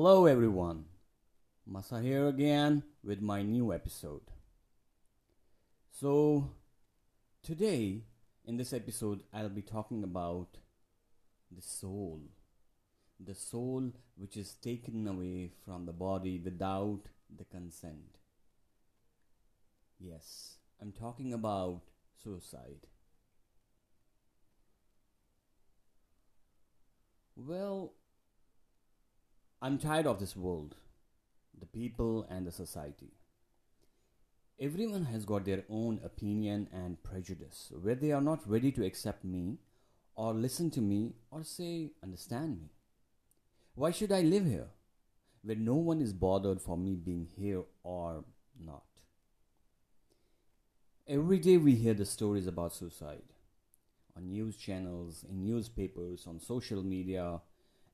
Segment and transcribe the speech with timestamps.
[0.00, 0.84] Hello everyone,
[1.68, 4.30] Masa here again with my new episode.
[5.90, 6.52] So,
[7.42, 8.04] today
[8.44, 10.58] in this episode, I'll be talking about
[11.50, 12.20] the soul.
[13.18, 17.00] The soul which is taken away from the body without
[17.36, 18.18] the consent.
[19.98, 21.80] Yes, I'm talking about
[22.22, 22.86] suicide.
[27.34, 27.94] Well,
[29.60, 30.76] I'm tired of this world,
[31.58, 33.10] the people, and the society.
[34.60, 39.24] Everyone has got their own opinion and prejudice, where they are not ready to accept
[39.24, 39.58] me,
[40.14, 42.68] or listen to me, or say, understand me.
[43.74, 44.68] Why should I live here,
[45.42, 48.24] where no one is bothered for me being here or
[48.64, 48.84] not?
[51.08, 53.22] Every day we hear the stories about suicide
[54.16, 57.40] on news channels, in newspapers, on social media,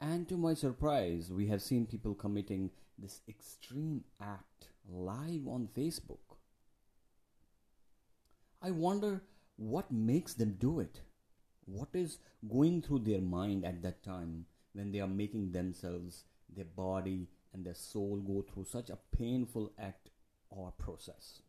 [0.00, 6.36] and to my surprise, we have seen people committing this extreme act live on Facebook.
[8.62, 9.22] I wonder
[9.56, 11.00] what makes them do it.
[11.66, 12.18] What is
[12.50, 17.64] going through their mind at that time when they are making themselves, their body, and
[17.64, 20.10] their soul go through such a painful act
[20.48, 21.42] or process?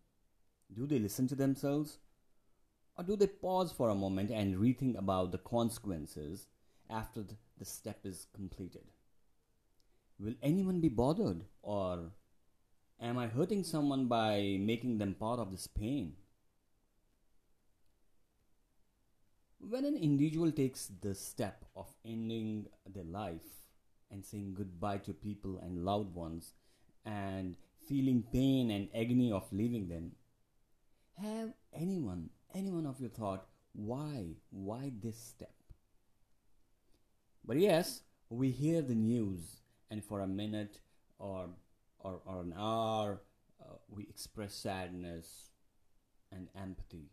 [0.73, 1.99] Do they listen to themselves?
[2.97, 6.47] Or do they pause for a moment and rethink about the consequences
[6.89, 7.35] after the
[7.65, 8.83] step is completed?
[10.19, 11.45] Will anyone be bothered?
[11.61, 12.11] Or
[12.99, 16.13] am I hurting someone by making them part of this pain?
[19.59, 23.69] When an individual takes the step of ending their life
[24.09, 26.53] and saying goodbye to people and loved ones
[27.05, 27.55] and
[27.87, 30.13] feeling pain and agony of leaving them,
[31.17, 35.53] have anyone, anyone of you thought, why, why this step?
[37.45, 40.79] But yes, we hear the news, and for a minute
[41.19, 41.49] or,
[41.99, 43.21] or, or an hour,
[43.61, 45.49] uh, we express sadness
[46.31, 47.09] and empathy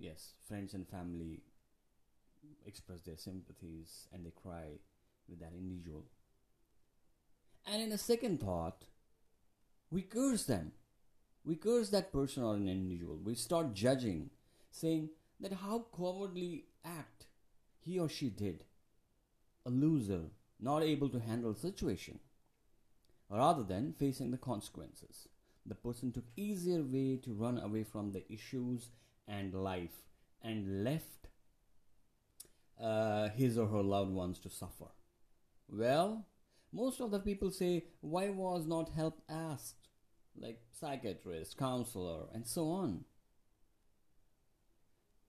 [0.00, 1.42] yes, friends and family
[2.66, 4.78] express their sympathies and they cry
[5.28, 6.06] with that individual.
[7.66, 8.84] And in a second thought,
[9.90, 10.72] we curse them.
[11.44, 13.18] We curse that person or an individual.
[13.22, 14.30] We start judging,
[14.70, 15.10] saying
[15.40, 17.26] that how cowardly act
[17.84, 18.64] he or she did.
[19.66, 22.18] A loser, not able to handle situation.
[23.28, 25.28] Rather than facing the consequences.
[25.66, 28.88] The person took easier way to run away from the issues
[29.28, 30.02] and life
[30.42, 31.28] and left
[32.80, 34.86] uh, his or her loved ones to suffer.
[35.68, 36.26] Well,
[36.72, 39.88] most of the people say, why was not help asked?
[40.36, 43.04] Like psychiatrist, counselor, and so on.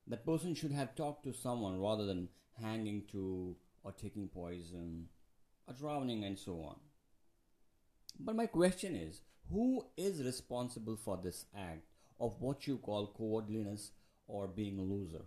[0.07, 2.29] That person should have talked to someone rather than
[2.61, 5.07] hanging to or taking poison
[5.67, 6.75] or drowning and so on.
[8.19, 11.85] But my question is who is responsible for this act
[12.19, 13.91] of what you call cowardliness
[14.27, 15.25] or being a loser.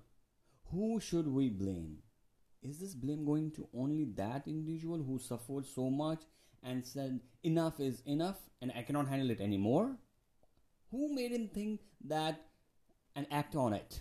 [0.70, 1.98] Who should we blame?
[2.62, 6.22] Is this blame going to only that individual who suffered so much
[6.62, 9.96] and said, enough is enough and I cannot handle it anymore?
[10.90, 12.40] Who made him think that
[13.14, 14.00] and act on it?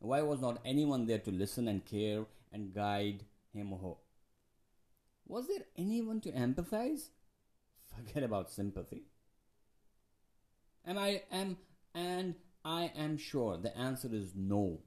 [0.00, 3.94] Why was not anyone there to listen and care and guide him or her?
[5.26, 7.08] Was there anyone to empathize?
[7.94, 9.02] Forget about sympathy.
[10.86, 11.56] Am I am
[11.94, 12.34] and
[12.64, 14.80] I am sure the answer is no.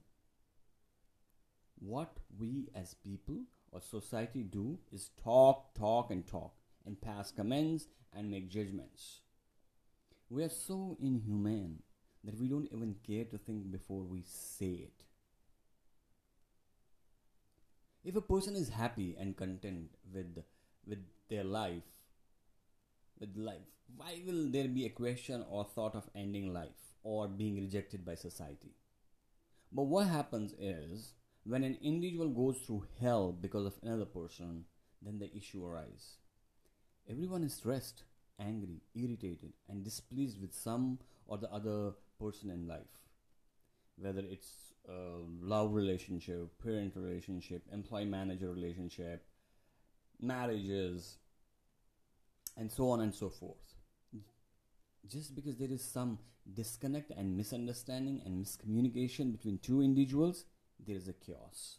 [1.80, 3.42] What we as people
[3.72, 6.54] or society do is talk, talk, and talk,
[6.86, 9.22] and pass comments and make judgments.
[10.30, 11.84] We are so inhumane
[12.24, 15.04] that we don't even care to think before we say it.
[18.08, 20.44] If a person is happy and content with,
[20.88, 21.90] with their life,
[23.20, 26.88] with life, why will there be a question or thought of ending life?
[27.08, 28.74] or being rejected by society.
[29.72, 31.14] But what happens is
[31.46, 34.66] when an individual goes through hell because of another person,
[35.02, 36.18] then the issue arises.
[37.10, 38.04] Everyone is stressed,
[38.38, 43.00] angry, irritated, and displeased with some or the other person in life.
[43.98, 49.26] Whether it's a love relationship, parent relationship, employee manager relationship,
[50.22, 51.18] marriages,
[52.56, 53.76] and so on and so forth
[55.10, 56.20] just because there is some
[56.54, 60.46] disconnect and misunderstanding and miscommunication between two individuals,
[60.86, 61.78] there is a chaos.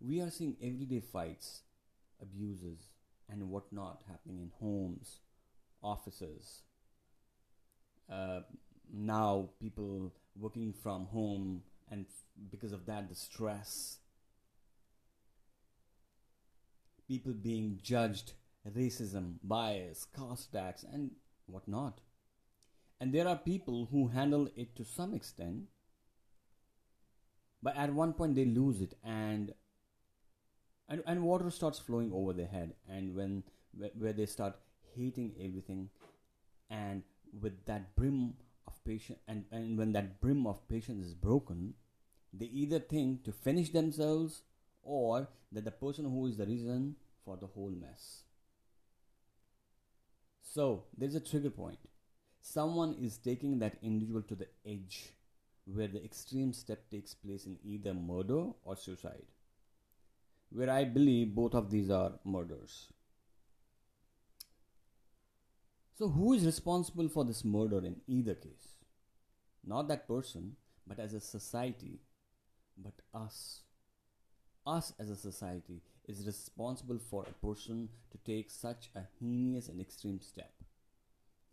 [0.00, 1.62] We are seeing everyday fights,
[2.20, 2.88] abuses,
[3.30, 5.20] and whatnot happening in homes,
[5.82, 6.62] offices.
[8.10, 8.40] Uh,
[8.92, 12.06] now, people working from home, and
[12.50, 13.98] because of that, the stress.
[17.08, 18.32] People being judged
[18.74, 21.12] racism, bias, caste tax, and
[21.46, 22.00] whatnot.
[23.00, 25.64] And there are people who handle it to some extent,
[27.62, 29.52] but at one point they lose it and
[30.88, 33.42] and, and water starts flowing over their head and when
[33.98, 34.54] where they start
[34.94, 35.90] hating everything
[36.70, 37.02] and
[37.40, 38.34] with that brim
[38.86, 41.74] patience and, and when that brim of patience is broken
[42.32, 44.42] they either think to finish themselves
[44.82, 46.94] or that the person who is the reason
[47.24, 48.22] for the whole mess.
[50.42, 51.78] So there's a trigger point.
[52.40, 55.10] Someone is taking that individual to the edge
[55.64, 59.24] where the extreme step takes place in either murder or suicide
[60.50, 62.86] where i believe both of these are murders.
[65.98, 68.75] So, who is responsible for this murder in either case?
[69.66, 71.98] Not that person, but as a society,
[72.78, 73.62] but us.
[74.66, 79.80] Us as a society is responsible for a person to take such a heinous and
[79.80, 80.52] extreme step.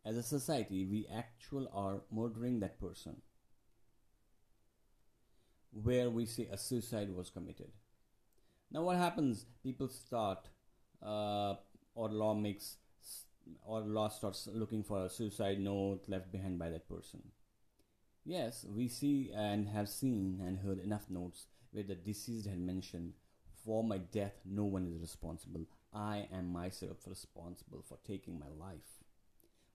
[0.05, 3.21] As a society, we actually are murdering that person.
[5.71, 7.71] Where we say a suicide was committed.
[8.71, 9.45] Now, what happens?
[9.63, 10.49] People start,
[11.01, 11.55] uh,
[11.95, 12.77] or law makes
[13.65, 17.21] or law starts looking for a suicide note left behind by that person.
[18.25, 23.13] Yes, we see and have seen and heard enough notes where the deceased had mentioned,
[23.65, 25.65] For my death, no one is responsible.
[25.93, 29.03] I am myself responsible for taking my life.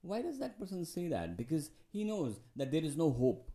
[0.02, 1.36] Why does that person say that?
[1.36, 3.50] Because he knows that there is no hope.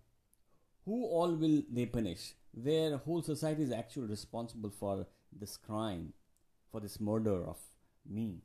[0.86, 2.34] Who all will they punish?
[2.54, 6.14] Their whole society is actually responsible for this crime,
[6.72, 7.58] for this murder of
[8.06, 8.42] me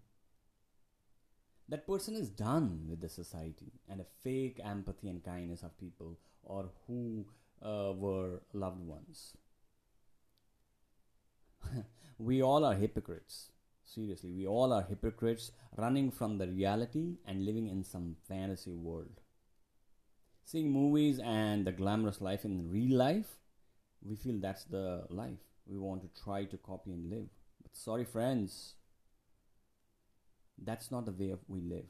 [1.69, 6.19] that person is done with the society and a fake empathy and kindness of people
[6.43, 7.26] or who
[7.62, 9.35] uh, were loved ones.
[12.19, 13.50] we all are hypocrites.
[13.85, 19.20] Seriously, we all are hypocrites running from the reality and living in some fantasy world.
[20.44, 23.37] Seeing movies and the glamorous life in real life,
[24.03, 27.29] we feel that's the life we want to try to copy and live.
[27.62, 28.75] But sorry, friends,
[30.64, 31.87] that's not the way we live.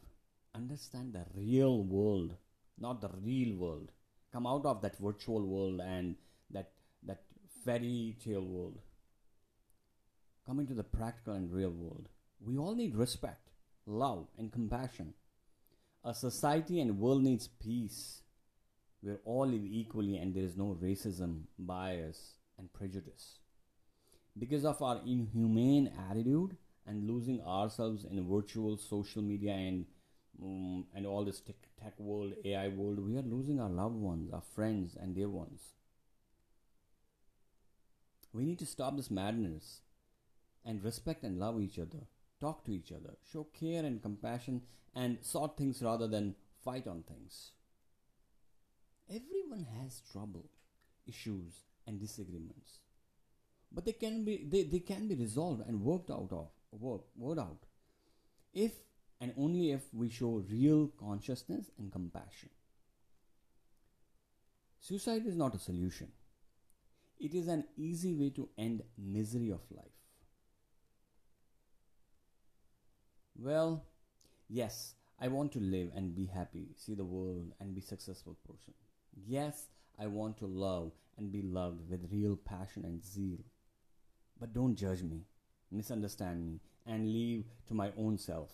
[0.55, 2.35] Understand the real world,
[2.79, 3.91] not the real world.
[4.33, 6.17] Come out of that virtual world and
[6.51, 6.73] that
[7.05, 7.23] that
[7.65, 8.79] fairy tale world.
[10.47, 12.09] Come into the practical and real world.
[12.41, 13.51] We all need respect,
[13.87, 15.15] love, and compassion.
[16.05, 18.23] A society and world needs peace,
[19.01, 23.39] where all live equally and there is no racism, bias, and prejudice.
[24.39, 26.57] Because of our inhumane attitude,
[26.89, 29.85] and losing ourselves in virtual social media and
[30.43, 34.31] um, and all this tech, tech world, AI world, we are losing our loved ones,
[34.33, 35.73] our friends, and dear ones.
[38.33, 39.81] We need to stop this madness
[40.65, 42.07] and respect and love each other,
[42.41, 44.63] talk to each other, show care and compassion,
[44.95, 47.51] and sort things rather than fight on things.
[49.09, 50.51] Everyone has trouble,
[51.07, 52.79] issues, and disagreements,
[53.73, 57.39] but they can be they, they can be resolved and worked out of work, word
[57.39, 57.67] out
[58.53, 58.73] if
[59.21, 62.51] and only if we show real consciousness and compassion.
[64.81, 66.09] Suicide is not a solution.
[67.19, 69.87] It is an easy way to end misery of life.
[73.37, 73.85] Well,
[74.49, 78.75] yes, I want to live and be happy, see the world and be successful person.
[79.27, 79.67] Yes,
[79.99, 83.39] I want to love and be loved with real passion and zeal.
[84.41, 85.25] But don't judge me
[85.71, 88.51] misunderstand me, and leave to my own self.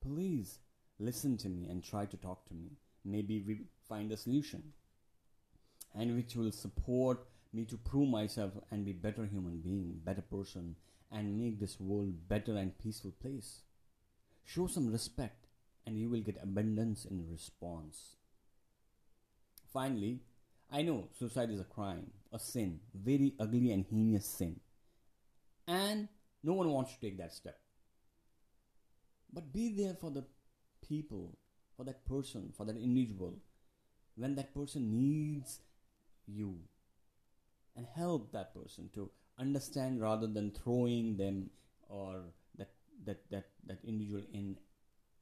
[0.00, 0.58] Please
[0.98, 2.72] listen to me and try to talk to me.
[3.04, 4.72] Maybe we find a solution
[5.94, 10.76] and which will support me to prove myself and be better human being, better person
[11.10, 13.62] and make this world better and peaceful place.
[14.44, 15.46] Show some respect
[15.86, 18.16] and you will get abundance in response.
[19.72, 20.20] Finally,
[20.70, 24.60] I know suicide is a crime, a sin, very ugly and heinous sin
[25.66, 26.08] and
[26.42, 27.58] no one wants to take that step.
[29.32, 30.24] But be there for the
[30.86, 31.38] people,
[31.76, 33.38] for that person, for that individual,
[34.16, 35.60] when that person needs
[36.26, 36.58] you.
[37.76, 41.50] And help that person to understand rather than throwing them
[41.88, 42.20] or
[42.56, 42.70] that,
[43.04, 44.56] that, that, that individual in,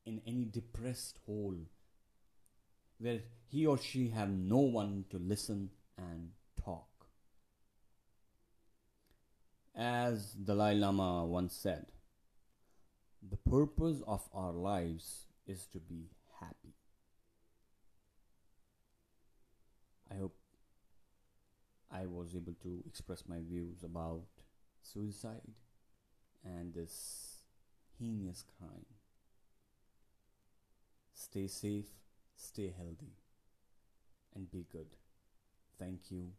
[0.04, 1.56] in any depressed hole
[2.98, 6.30] where he or she have no one to listen and
[6.62, 6.91] talk.
[9.74, 11.86] As Dalai Lama once said,
[13.22, 16.10] the purpose of our lives is to be
[16.40, 16.74] happy.
[20.10, 20.36] I hope
[21.90, 24.26] I was able to express my views about
[24.82, 25.54] suicide
[26.44, 27.42] and this
[27.98, 28.84] heinous crime.
[31.14, 31.88] Stay safe,
[32.36, 33.14] stay healthy,
[34.34, 34.96] and be good.
[35.78, 36.32] Thank you